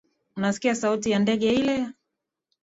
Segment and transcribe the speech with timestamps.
[0.37, 1.87] Unasikia sauti ya ndege ile?